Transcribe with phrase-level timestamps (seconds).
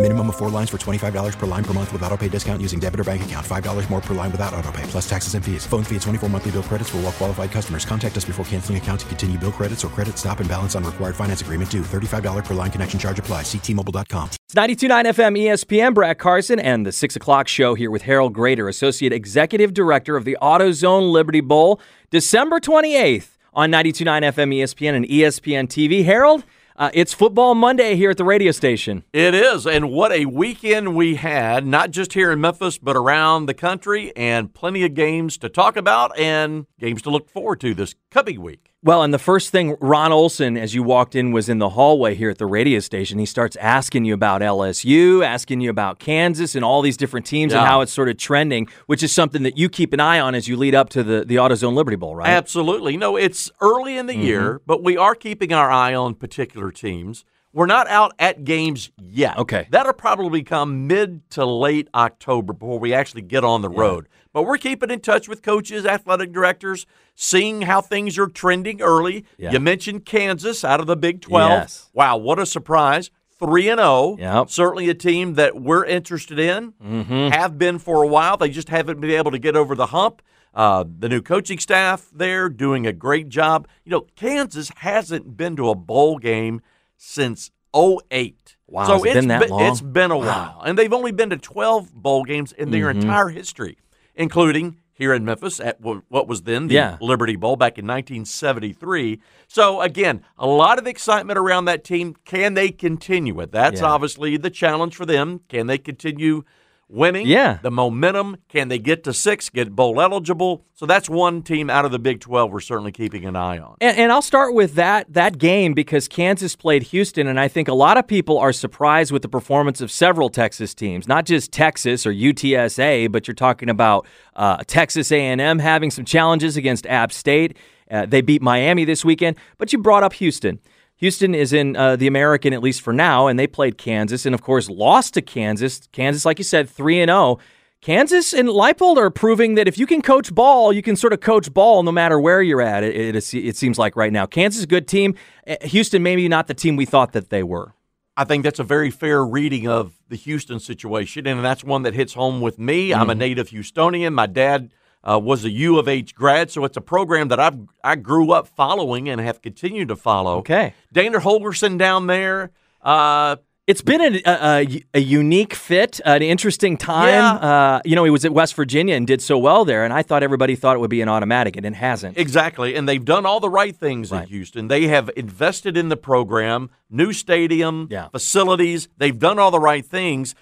[0.00, 2.80] Minimum of four lines for $25 per line per month with auto pay discount using
[2.80, 3.46] debit or bank account.
[3.46, 5.66] $5 more per line without auto pay, plus taxes and fees.
[5.66, 7.84] Phone fee at 24 monthly bill credits for all well qualified customers.
[7.84, 10.84] Contact us before canceling account to continue bill credits or credit stop and balance on
[10.84, 11.82] required finance agreement due.
[11.82, 13.42] $35 per line connection charge apply.
[13.42, 14.30] Ctmobile.com.
[14.30, 18.70] It's 92.9 FM ESPN, Brad Carson, and the 6 o'clock show here with Harold Graeter,
[18.70, 25.04] Associate Executive Director of the AutoZone Liberty Bowl, December 28th on 92.9 FM ESPN and
[25.04, 26.06] ESPN TV.
[26.06, 26.46] Harold,
[26.80, 29.04] uh, it's Football Monday here at the radio station.
[29.12, 33.44] It is, and what a weekend we had, not just here in Memphis, but around
[33.44, 37.74] the country, and plenty of games to talk about and games to look forward to
[37.74, 38.69] this coming week.
[38.82, 42.14] Well, and the first thing Ron Olson, as you walked in, was in the hallway
[42.14, 43.18] here at the radio station.
[43.18, 47.52] He starts asking you about LSU, asking you about Kansas, and all these different teams
[47.52, 50.34] and how it's sort of trending, which is something that you keep an eye on
[50.34, 52.30] as you lead up to the, the AutoZone Liberty Bowl, right?
[52.30, 52.96] Absolutely.
[52.96, 54.22] No, it's early in the mm-hmm.
[54.22, 57.26] year, but we are keeping our eye on particular teams.
[57.52, 59.36] We're not out at games yet.
[59.38, 59.66] Okay.
[59.70, 64.08] That'll probably come mid to late October before we actually get on the road.
[64.32, 69.24] But we're keeping in touch with coaches, athletic directors, seeing how things are trending early.
[69.36, 69.50] Yeah.
[69.50, 71.50] You mentioned Kansas out of the Big 12.
[71.50, 71.90] Yes.
[71.92, 73.10] Wow, what a surprise.
[73.40, 74.16] 3 and 0.
[74.20, 74.50] Yep.
[74.50, 76.72] Certainly a team that we're interested in.
[76.72, 77.28] Mm-hmm.
[77.28, 78.36] Have been for a while.
[78.36, 80.22] They just haven't been able to get over the hump.
[80.52, 83.66] Uh, the new coaching staff there doing a great job.
[83.84, 86.60] You know, Kansas hasn't been to a bowl game
[87.02, 88.56] since 08.
[88.68, 89.62] Wow, so it it's been that long?
[89.62, 90.60] It's been a while.
[90.64, 93.00] And they've only been to 12 bowl games in their Mm-hmm.
[93.00, 93.78] entire history,
[94.14, 96.98] including here in Memphis at what was then the Yeah.
[97.00, 99.18] Liberty Bowl back in 1973.
[99.48, 102.16] So again, a lot of excitement around that team.
[102.26, 103.50] Can they continue it?
[103.50, 103.86] That's Yeah.
[103.88, 105.40] obviously the challenge for them.
[105.48, 106.42] Can they continue
[106.90, 107.26] winning?
[107.26, 107.58] Yeah.
[107.62, 108.36] The momentum.
[108.48, 110.64] Can they get to six, get bowl eligible?
[110.74, 113.76] So that's one team out of the Big 12 we're certainly keeping an eye on.
[113.80, 117.68] And, and I'll start with that that game because Kansas played Houston, and I think
[117.68, 121.52] a lot of people are surprised with the performance of several Texas teams, not just
[121.52, 127.12] Texas or UTSA, but you're talking about uh, Texas A&M having some challenges against App
[127.12, 127.56] State.
[127.90, 130.60] Uh, they beat Miami this weekend, but you brought up Houston.
[131.00, 134.34] Houston is in uh, the American at least for now, and they played Kansas, and
[134.34, 135.88] of course lost to Kansas.
[135.92, 137.38] Kansas, like you said, three and zero.
[137.82, 141.20] Kansas and Leipold are proving that if you can coach ball, you can sort of
[141.20, 142.84] coach ball no matter where you're at.
[142.84, 145.14] It, it, it seems like right now, Kansas is a good team.
[145.46, 147.72] Uh, Houston maybe not the team we thought that they were.
[148.18, 151.94] I think that's a very fair reading of the Houston situation, and that's one that
[151.94, 152.92] hits home with me.
[152.92, 153.18] I'm a Mm-hmm.
[153.18, 154.12] native Houstonian.
[154.12, 154.70] My dad
[155.02, 158.32] uh, was a U of H grad, so it's a program that I've I grew
[158.32, 160.38] up following and have continued to follow.
[160.38, 160.74] Okay.
[160.92, 162.50] Dana Holgorsen down there.
[162.82, 167.08] Uh, It's been a, a, a unique fit, an interesting time.
[167.08, 167.34] Yeah.
[167.34, 170.02] Uh, you know, he was at West Virginia and did so well there, and I
[170.02, 172.18] thought everybody thought it would be an automatic, and it hasn't.
[172.18, 174.22] Exactly, and they've done all the right things Right.
[174.24, 174.68] in Houston.
[174.68, 178.08] They have invested in the program, new stadium, Yeah.
[178.08, 178.88] facilities.
[178.98, 180.34] They've done all the right things.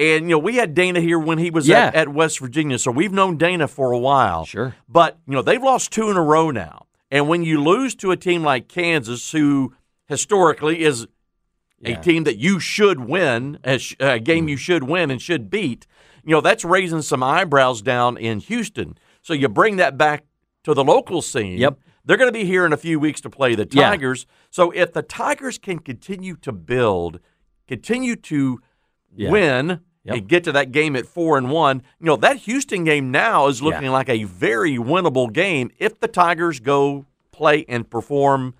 [0.00, 1.86] And you know, we had Dana here when he was Yeah.
[1.88, 4.44] at, at West Virginia, so we've known Dana for a while.
[4.46, 4.74] Sure.
[4.88, 6.86] But you know, they've lost two in a row now.
[7.10, 9.74] And when you lose to a team like Kansas, who
[10.06, 11.06] historically is
[11.80, 11.98] Yeah.
[11.98, 14.50] a team that you should win, a, sh- a game Mm.
[14.50, 15.86] you should win and should beat,
[16.24, 18.96] you know, that's raising some eyebrows down in Houston.
[19.22, 20.24] So you bring that back
[20.64, 21.58] to the local scene.
[21.58, 21.78] Yep.
[22.04, 23.90] They're going to be here in a few weeks to play the Yeah.
[23.90, 24.26] Tigers.
[24.50, 27.20] So if the Tigers can continue to build,
[27.68, 28.60] continue to
[29.14, 29.30] Yeah.
[29.30, 30.16] win, Yep.
[30.16, 33.48] and get to that game at four and one, you know, that Houston game now
[33.48, 33.90] is looking Yeah.
[33.90, 38.54] like a very winnable game if the Tigers go play and perform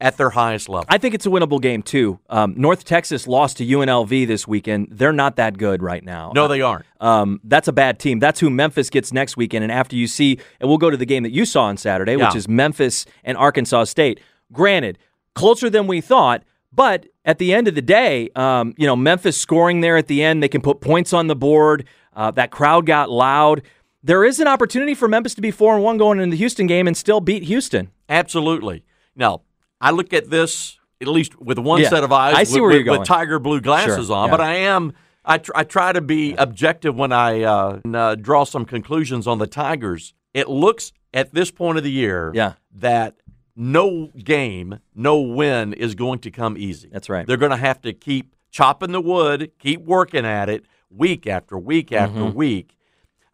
[0.00, 0.86] at their highest level.
[0.88, 2.20] I think it's a winnable game too.
[2.30, 4.88] Um, North Texas lost to UNLV this weekend.
[4.92, 6.32] They're not that good right now.
[6.34, 6.86] no, they aren't.
[7.00, 8.18] Um, that's a bad team.
[8.20, 9.64] That's who Memphis gets next weekend.
[9.64, 12.16] And after you see, and we'll go to the game that you saw on Saturday,
[12.16, 14.20] which is Memphis and Arkansas State.
[14.52, 14.98] Granted,
[15.34, 19.38] closer than we thought, but at the end of the day, um, you know, Memphis
[19.40, 21.86] scoring there at the end, they can put points on the board.
[22.16, 23.62] Uh, that crowd got loud.
[24.02, 26.66] There is an opportunity for Memphis to be four and one going into the Houston
[26.66, 27.90] game and still beat Houston.
[28.08, 28.82] Absolutely.
[29.14, 29.42] Now,
[29.80, 31.90] I look at this at least with one Yeah.
[31.90, 33.00] set of eyes I see with, where you're going.
[33.00, 34.30] with tiger blue glasses Sure, on, yeah.
[34.36, 34.94] but I am.
[35.24, 39.38] I, tr- I try to be objective when I uh, uh, draw some conclusions on
[39.38, 40.14] the Tigers.
[40.32, 42.54] It looks at this point of the year Yeah.
[42.76, 43.17] that
[43.58, 46.88] no game, no win is going to come easy.
[46.90, 47.26] That's right.
[47.26, 51.58] They're going to have to keep chopping the wood, keep working at it week after
[51.58, 52.36] week after Mm-hmm.
[52.38, 52.74] week.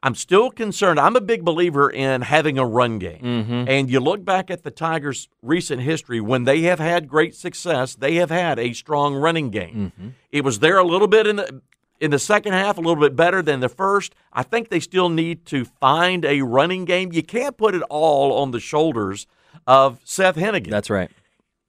[0.02, 1.00] I'm still concerned.
[1.00, 3.22] I'm a big believer in having a run game.
[3.22, 3.64] Mm-hmm.
[3.68, 7.94] And you look back at the Tigers' recent history, when they have had great success,
[7.94, 9.92] they have had a strong running game.
[9.96, 10.08] Mm-hmm.
[10.30, 11.62] It was there a little bit in the
[12.00, 14.14] in the second half, a little bit better than the first.
[14.32, 17.12] I think they still need to find a running game.
[17.12, 19.26] You can't put it all on the shoulders
[19.66, 21.10] of Seth Henigan That's right.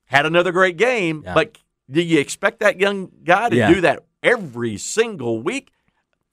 [0.06, 1.34] had another great game, Yeah.
[1.34, 1.58] but
[1.90, 3.74] do you expect that young guy to Yeah.
[3.74, 5.72] do that every single week?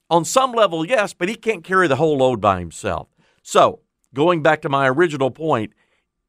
[0.09, 3.07] On some level, yes, but he can't carry the whole load by himself.
[3.41, 3.79] So,
[4.13, 5.73] going back to my original point,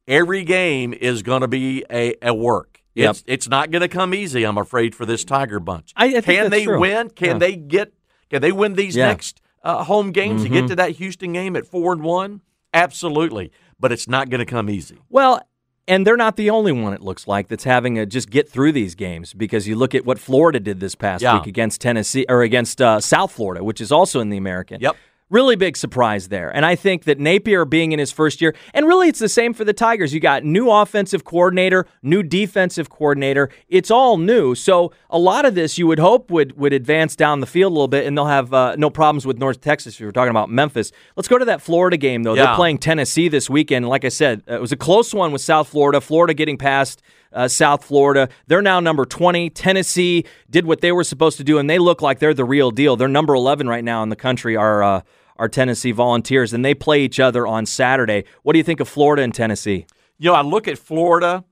[0.07, 2.81] every game is going to be a, a work.
[2.95, 3.09] Yep.
[3.11, 5.91] It's it's not going to come easy, I'm afraid, for this Tiger bunch.
[5.95, 6.79] I- I can they true.
[6.79, 7.09] win?
[7.09, 7.37] Can Yeah.
[7.39, 7.93] they get?
[8.29, 10.53] Can they win these next uh, home games to Mhm.
[10.53, 12.41] get to that Houston game at four and one?
[12.73, 14.97] Absolutely, but it's not going to come easy.
[15.09, 15.41] Well,
[15.87, 18.71] and they're not the only one, it looks like, that's having to just get through
[18.71, 21.35] these games because you look at what Florida did this past Yeah.
[21.37, 24.81] week against Tennessee or against uh, South Florida, which is also in the American.
[24.81, 24.95] Yep.
[25.35, 26.49] Really big surprise there.
[26.55, 29.53] And I think that Napier being in his first year, and really it's the same
[29.53, 30.13] for the Tigers.
[30.13, 33.49] You got new offensive coordinator, new defensive coordinator.
[33.67, 34.55] It's all new.
[34.55, 37.75] So a lot of this you would hope would would advance down the field a
[37.75, 40.49] little bit and they'll have uh, no problems with North Texas if you're talking about
[40.49, 40.93] Memphis.
[41.17, 42.33] Let's go to that Florida game though.
[42.35, 43.89] They're playing Tennessee this weekend.
[43.89, 45.99] Like I said, uh, it was a close one with South Florida.
[45.99, 47.01] Florida getting past
[47.33, 48.29] uh, South Florida.
[48.47, 49.49] They're now number 20.
[49.49, 52.71] Tennessee did what they were supposed to do, and they look like they're the real
[52.71, 52.95] deal.
[52.95, 55.01] They're number 11 right now in the country, are, uh,
[55.37, 58.25] are Tennessee Volunteers, and they play each other on Saturday.
[58.43, 59.85] What do you think of Florida and Tennessee?
[60.17, 61.43] You know, I look at Florida,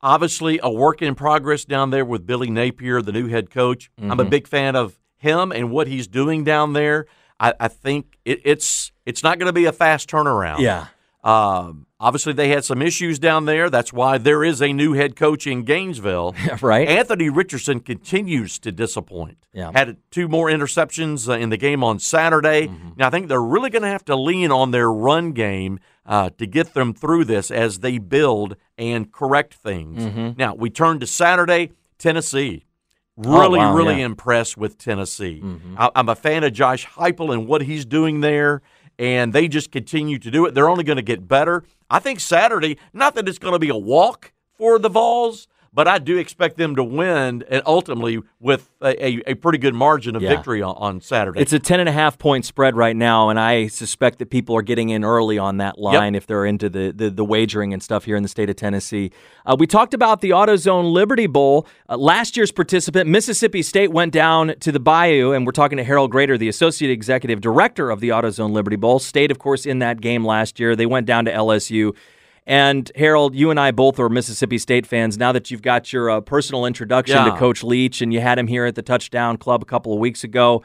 [0.00, 3.90] obviously a work in progress down there with Billy Napier, the new head coach.
[3.98, 4.30] I'm a mm-hmm.
[4.30, 7.06] big fan of him and what he's doing down there.
[7.40, 10.60] I, I think it, it's it's not going to be a fast turnaround.
[10.60, 10.86] Yeah.
[11.24, 13.70] Um, obviously, they had some issues down there.
[13.70, 16.34] That's why there is a new head coach in Gainesville.
[16.60, 16.86] right?
[16.86, 19.38] Anthony Richardson continues to disappoint.
[19.52, 19.70] Yeah.
[19.74, 22.70] Had two more interceptions uh, in the game on Saturday.
[22.96, 26.30] Now, I think they're really going to have to lean on their run game uh,
[26.36, 30.36] to get them through this as they build and correct things.
[30.36, 32.66] Now, we turn to Saturday, Tennessee.
[33.16, 34.06] Really, wow, really yeah.
[34.06, 35.40] impressed with Tennessee.
[35.78, 38.60] I, I'm a fan of Josh Heupel and what he's doing there,
[38.98, 40.54] and they just continue to do it.
[40.54, 41.64] They're only going to get better.
[41.90, 45.88] I think Saturday, not that it's going to be a walk for the Vols, but
[45.88, 50.14] I do expect them to win and ultimately with a, a, a pretty good margin
[50.14, 50.28] of Yeah.
[50.30, 51.40] victory on, on Saturday.
[51.40, 54.56] It's a 10 and a half point spread right now, and I suspect that people
[54.56, 57.82] are getting in early on that line if they're into the, the, the wagering and
[57.82, 59.10] stuff here in the state of Tennessee.
[59.44, 61.66] Uh, we talked about the AutoZone Liberty Bowl.
[61.88, 65.84] Uh, last year's participant, Mississippi State, went down to the Bayou, and we're talking to
[65.84, 68.98] Harold Graeter, the Associate Executive Director of the AutoZone Liberty Bowl.
[69.00, 70.76] State, of course, in that game last year.
[70.76, 71.94] They went down to LSU.
[72.46, 75.16] And Harold, you and I both are Mississippi State fans.
[75.16, 78.46] Now that you've got your uh, personal introduction to Coach Leach and you had him
[78.46, 80.62] here at the Touchdown Club a couple of weeks ago,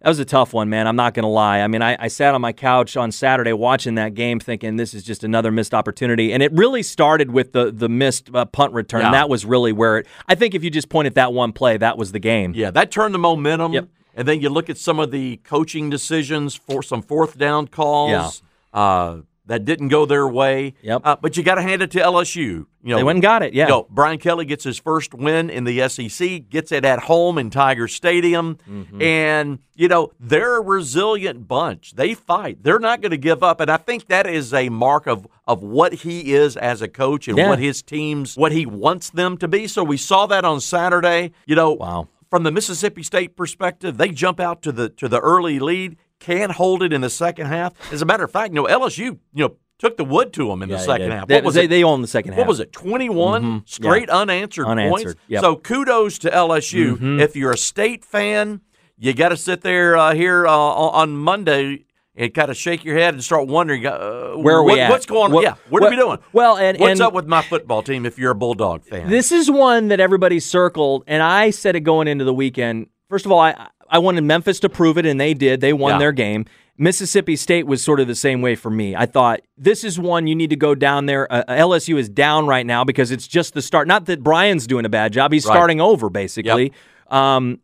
[0.00, 0.86] that was a tough one, man.
[0.86, 1.60] I'm not going to lie.
[1.60, 4.94] I mean, I, I sat on my couch on Saturday watching that game thinking this
[4.94, 6.32] is just another missed opportunity.
[6.32, 9.02] And it really started with the, the missed uh, punt return.
[9.02, 9.10] Yeah.
[9.12, 11.76] That was really where it, I think if you just point at that one play,
[11.76, 12.54] that was the game.
[12.56, 13.72] yeah, that turned the momentum.
[13.74, 13.88] Yep.
[14.14, 18.42] And then you look at some of the coaching decisions for some fourth down calls
[18.72, 19.18] uh,
[19.50, 20.74] that didn't go their way.
[20.82, 21.02] Yep.
[21.04, 22.36] Uh, but you got to hand it to LSU.
[22.38, 23.64] You know, They went and got it, yeah.
[23.64, 27.36] You know, Brian Kelly gets his first win in the SEC, gets it at home
[27.36, 29.02] in Tiger Stadium, Mm-hmm.
[29.02, 31.92] and you know they're a resilient bunch.
[31.94, 32.62] They fight.
[32.62, 35.62] They're not going to give up, and I think that is a mark of of
[35.62, 37.48] what he is as a coach and Yeah.
[37.50, 39.66] what his teams, what he wants them to be.
[39.66, 41.32] So we saw that on Saturday.
[41.46, 42.08] You know, Wow.
[42.30, 46.50] from the Mississippi State perspective, they jump out to the to the early lead, can
[46.50, 47.72] hold it in the second half.
[47.92, 50.62] As a matter of fact, you know LSU, you know, took the wood to them
[50.62, 51.26] in Yeah, the second half.
[51.26, 51.68] They, What was they, it?
[51.68, 52.38] they own the second half.
[52.38, 52.70] What was it?
[52.72, 53.68] 21 Mhm.
[53.68, 55.20] straight unanswered, Unanswered, points.
[55.26, 55.40] yep.
[55.40, 56.96] So kudos to LSU.
[56.98, 57.20] Mhm.
[57.20, 58.60] If you're a state fan,
[58.98, 62.98] you got to sit there uh, here uh, on Monday and kind of shake your
[62.98, 64.90] head and start wondering uh, Where are we what- at?
[64.90, 65.32] What's going on?
[65.32, 66.18] What- yeah, what, what- are we doing?
[66.34, 69.08] well, and- what's and- up with my football team if you're a Bulldog fan?
[69.08, 72.88] This is one that everybody circled, and I said it going into the weekend.
[73.08, 75.60] First of all, I I wanted Memphis to prove it, and they did.
[75.60, 75.98] They won Yeah.
[75.98, 76.44] their game.
[76.78, 78.96] Mississippi State was sort of the same way for me.
[78.96, 81.30] I thought this is one you need to go down there.
[81.30, 83.86] Uh, LSU is down right now because it's just the start.
[83.86, 85.52] Not that Brian's doing a bad job; he's Right.
[85.54, 86.72] starting over basically.
[87.10, 87.58] Um,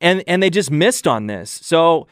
[0.00, 1.50] and and they just missed on this.
[1.62, 2.08] So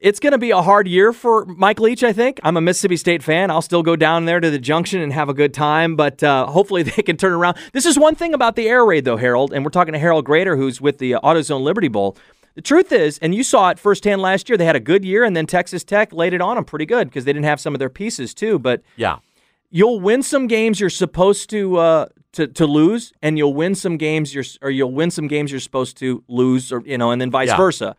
[0.00, 2.38] it's going to be a hard year for Mike Leach, I think.
[2.44, 3.50] I'm a Mississippi State fan.
[3.50, 6.46] I'll still go down there to the junction and have a good time, but uh,
[6.46, 7.56] hopefully they can turn around.
[7.72, 10.24] This is one thing about the air raid, though, Harold, and we're talking to Harold
[10.24, 12.16] Graeter, who's with the uh, AutoZone Liberty Bowl.
[12.58, 15.22] The truth is, and you saw it firsthand last year, they had a good year,
[15.22, 17.72] and then Texas Tech laid it on them pretty good because they didn't have some
[17.72, 18.58] of their pieces, too.
[18.58, 19.18] But yeah,
[19.70, 23.96] you'll win some games you're supposed to uh, to to lose, and you'll win some
[23.96, 27.20] games you're or you'll win some games you're supposed to lose, or you know, and
[27.20, 27.56] then vice Yeah.
[27.56, 27.94] versa.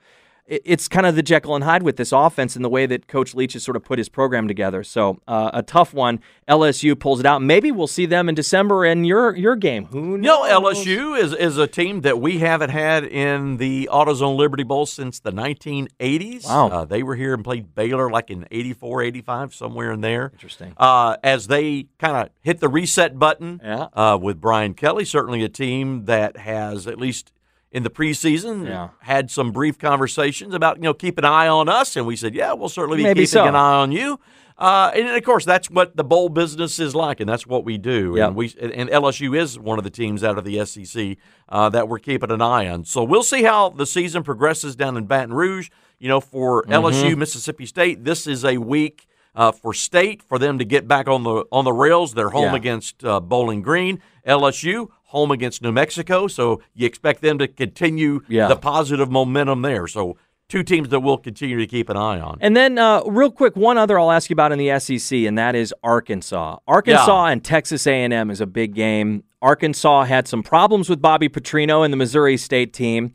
[0.49, 3.07] It- It's kind of the Jekyll and Hyde with this offense and the way that
[3.07, 4.83] Coach Leach has sort of put his program together.
[4.83, 6.19] So uh, a tough one.
[6.47, 7.41] LSU pulls it out.
[7.43, 9.85] Maybe we'll see them in December in your your game.
[9.85, 10.49] Who knows?
[10.49, 14.85] know, LSU is, is a team that we haven't had in the AutoZone Liberty Bowl
[14.87, 16.45] since the 1980s.
[16.45, 16.67] Wow.
[16.69, 20.31] Uh, they were here and played Baylor like in 84, 85, somewhere in there.
[20.33, 20.73] Interesting.
[20.77, 23.87] Uh, as they kind of hit the reset button Yeah.
[23.93, 27.31] uh, with Brian Kelly, certainly a team that has, at least
[27.71, 28.89] in the preseason, Yeah.
[29.01, 31.95] had some brief conversations about, you know, keep an eye on us.
[31.95, 33.45] And we said, yeah, we'll certainly be Maybe keeping so.
[33.45, 34.19] an eye on you.
[34.57, 37.77] Uh, and of course, that's what the bowl business is like, and that's what we
[37.77, 38.15] do.
[38.17, 38.27] Yep.
[38.27, 41.15] And we and LSU is one of the teams out of the SEC
[41.47, 42.83] uh, that we're keeping an eye on.
[42.83, 45.69] So we'll see how the season progresses down in Baton Rouge.
[45.97, 46.71] You know, for Mm-hmm.
[46.73, 51.07] LSU, Mississippi State, this is a week uh, for State for them to get back
[51.07, 52.13] on the on the rails.
[52.13, 52.55] They're home Yeah.
[52.55, 53.99] against uh, Bowling Green.
[54.27, 58.47] LSU home against New Mexico, so you expect them to continue Yeah.
[58.47, 59.87] the positive momentum there.
[59.87, 60.17] So
[60.49, 62.37] two teams that we'll continue to keep an eye on.
[62.41, 65.37] And then, uh, real quick, one other I'll ask you about in the SEC, and
[65.37, 66.57] that is Arkansas.
[66.67, 69.23] Arkansas and Texas A&M is a big game.
[69.41, 73.13] Arkansas had some problems with Bobby Petrino and the Missouri State team.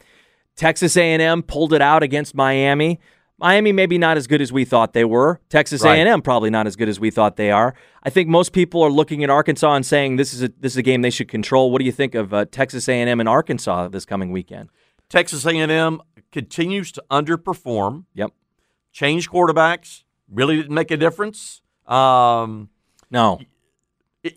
[0.57, 2.99] Texas A&M pulled it out against Miami.
[3.39, 5.41] Miami maybe not as good as we thought they were.
[5.49, 6.07] Texas Right.
[6.07, 7.75] A&M probably not as good as we thought they are.
[8.05, 10.77] I think most people are looking at Arkansas and saying this is a this is
[10.79, 11.71] a game they should control.
[11.73, 14.69] What do you think of uh, Texas A&M and Arkansas this coming weekend?
[15.09, 16.01] Texas A&M
[16.33, 18.05] continues to underperform.
[18.15, 18.31] Yep.
[18.93, 21.61] Change quarterbacks really didn't make a difference.
[21.87, 22.69] Um,
[23.11, 23.41] No.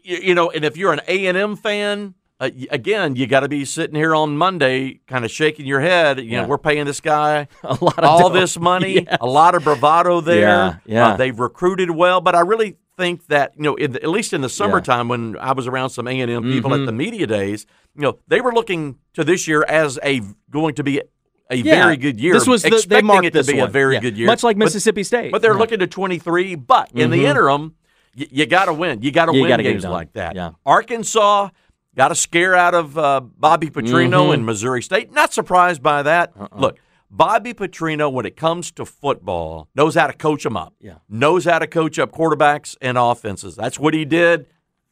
[0.04, 3.96] you know, and if you're an A&M fan, uh, again, you got to be sitting
[3.96, 6.20] here on Monday, kind of shaking your head.
[6.20, 6.42] You Yeah.
[6.42, 8.40] know, we're paying this guy A lot of all dough.
[8.40, 9.18] this money, Yes.
[9.22, 10.40] a lot of bravado there.
[10.42, 11.08] Yeah, yeah.
[11.10, 14.34] Uh, they've recruited well, but I really think that you know, in the, at least
[14.34, 16.82] in the summertime when I was around some A and M people Mm-hmm.
[16.84, 17.66] at the media days,
[17.96, 21.02] you know, they were looking to this year as a going to be
[21.50, 21.76] a Yeah.
[21.84, 22.34] very good year.
[22.34, 23.68] This was the, they expecting marked it to be one.
[23.70, 24.00] a very Yeah.
[24.02, 25.32] good year, much like But- Mississippi State.
[25.32, 25.60] But they're Yeah.
[25.60, 26.56] looking to 23.
[26.56, 27.30] But in the Mhm.
[27.30, 27.76] interim,
[28.18, 29.02] y- you got to win.
[29.02, 30.36] You got to win gotta games like that.
[30.36, 30.52] Yeah.
[30.66, 31.50] Arkansas
[31.98, 34.34] got a scare out of uh, Bobby Petrino Mhm.
[34.36, 35.12] and Missouri State.
[35.12, 36.32] Not surprised by that.
[36.40, 36.48] Uh-uh.
[36.58, 36.78] Look,
[37.10, 40.74] Bobby Petrino, when it comes to football, knows how to coach them up.
[40.80, 40.96] Yeah.
[41.10, 43.56] Knows how to coach up quarterbacks and offenses.
[43.56, 44.46] That's what he did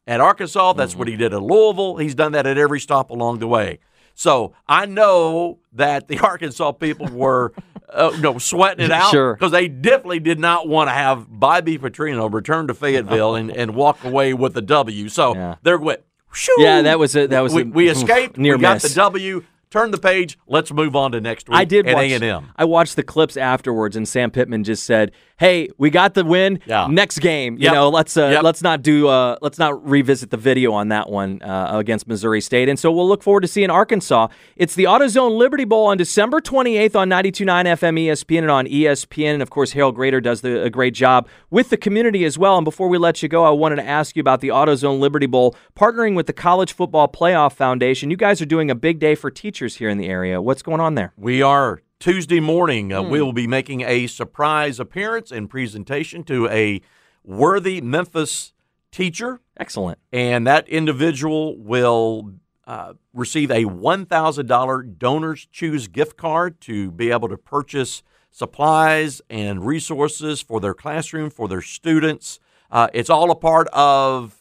[0.08, 0.74] at Arkansas.
[0.74, 1.00] That's Mm-hmm.
[1.00, 1.98] what he did at Louisville.
[1.98, 3.80] He's done that at every stop along the way.
[4.18, 7.52] So I know that the Arkansas people were,
[7.94, 9.34] uh, you know, sweating it out Sure.
[9.34, 13.76] because they definitely did not want to have Bobby Petrino return to Fayetteville and, and
[13.76, 15.10] walk away with a W.
[15.10, 15.56] So Yeah.
[15.64, 16.00] they're went.
[16.36, 16.54] Shoo!
[16.60, 18.38] Yeah, that was a- that was we, a- we escaped.
[18.38, 18.84] near we got miss.
[18.84, 19.44] the W.
[19.72, 20.38] Turn the page.
[20.48, 21.58] Let's move on to next week.
[21.58, 22.06] I did at watch.
[22.06, 22.52] A&M.
[22.56, 26.60] I watched the clips afterwards, and Sam Pittman just said, "Hey, we got the win.
[26.66, 26.88] Yeah.
[26.90, 27.74] Next game, you Yep.
[27.74, 28.44] know, let's uh, Yep.
[28.44, 32.42] let's not do uh, let's not revisit the video on that one uh, against Missouri
[32.42, 34.28] State." And so we'll look forward to seeing Arkansas.
[34.56, 39.34] It's the AutoZone Liberty Bowl on December 28th on 92.9 FM ESPN and on ESPN.
[39.34, 42.58] And of course, Harold Graeter does the, a great job with the community as well.
[42.58, 45.26] And before we let you go, I wanted to ask you about the AutoZone Liberty
[45.28, 48.10] Bowl partnering with the College Football Playoff Foundation.
[48.10, 50.42] You guys are doing a big day for teachers here in the area.
[50.42, 51.14] What's going on there?
[51.18, 52.94] We are Tuesday morning.
[52.94, 56.80] Uh, we will be making a surprise appearance and presentation to a
[57.24, 58.54] worthy Memphis
[58.92, 59.98] teacher, Excellent.
[60.14, 62.34] and that individual will
[62.68, 69.66] uh, receive a $1,000 Donors Choose gift card to be able to purchase supplies and
[69.66, 72.40] resources for their classroom, for their students.
[72.70, 74.36] Uh, it's all a part of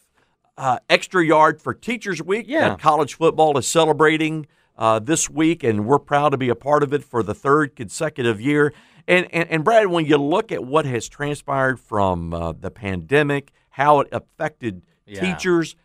[0.59, 2.69] uh, Extra Yard for Teachers Week Yeah.
[2.69, 6.83] that college football is celebrating uh, this week, and we're proud to be a part
[6.83, 8.73] of it for the third consecutive year.
[9.07, 13.53] And, and, and Brad, when you look at what has transpired from uh, the pandemic,
[13.71, 15.21] how it affected Yeah.
[15.21, 15.77] teachers,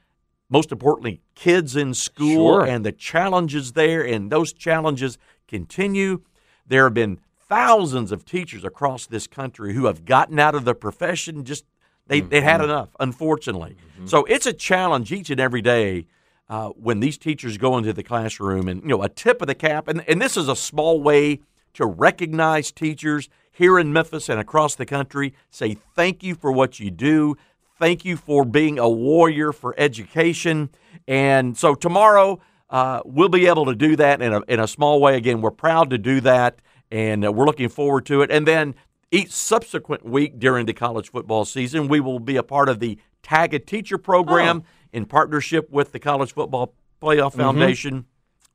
[0.50, 2.66] most importantly, kids in school, Sure.
[2.66, 5.18] and the challenges there, and those challenges
[5.48, 6.22] continue.
[6.66, 10.74] There have been thousands of teachers across this country who have gotten out of the
[10.76, 11.66] profession just
[12.08, 13.76] they, they had enough, unfortunately.
[14.06, 16.06] So it's a challenge each and every day
[16.50, 19.56] uh, when these teachers go into the classroom and, you know, a tip of the
[19.56, 19.88] cap.
[19.88, 21.42] And, and this is a small way
[21.74, 25.34] to recognize teachers here in Memphis and across the country.
[25.50, 27.36] Say thank you for what you do.
[27.78, 30.70] Thank you for being a warrior for education.
[31.08, 35.00] And so tomorrow, uh, we'll be able to do that in a, in a small
[35.00, 35.16] way.
[35.16, 36.60] Again, we're proud to do that,
[36.92, 38.30] and uh, we're looking forward to it.
[38.32, 38.76] And then
[39.12, 42.98] each subsequent week during the college football season, we will be a part of the
[43.24, 44.70] Tag a Teacher program Oh.
[44.94, 47.40] In partnership with the College Football Playoff Mm-hmm.
[47.42, 48.06] Foundation,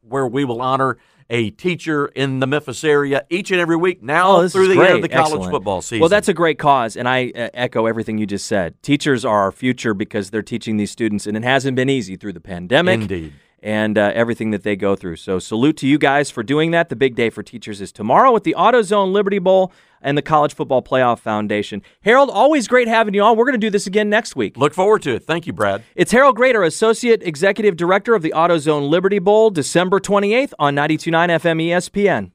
[0.03, 0.99] where we will honor
[1.31, 4.87] a teacher in the Memphis area each and every week now Oh, through the great.
[4.88, 5.50] end of the college Excellent.
[5.53, 6.00] football season.
[6.00, 8.75] Well, that's a great cause, and I uh, echo everything you just said.
[8.83, 12.35] Teachers are our future because they're teaching these students, and it hasn't been easy through
[12.35, 13.00] the pandemic.
[13.00, 13.33] Indeed.
[13.64, 15.16] And uh, everything that they go through.
[15.16, 16.90] So, salute to you guys for doing that.
[16.90, 20.54] The big day for teachers is tomorrow with the AutoZone Liberty Bowl and the College
[20.54, 21.80] Football Playoff Foundation.
[22.02, 23.38] Harold, always great having you on.
[23.38, 24.59] We're going to do this again next week.
[24.59, 25.25] Look forward to it.
[25.25, 25.83] Thank you, Brad.
[25.97, 31.30] It's Harold Graeter, Associate Executive Director of the AutoZone Liberty Bowl, December 28th on 92.9
[31.30, 32.30] FM ESPN.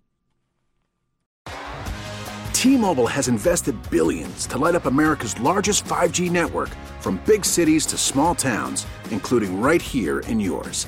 [2.54, 6.70] T-Mobile has invested billions to light up America's largest 5G network
[7.00, 10.88] from big cities to small towns, including right here in yours.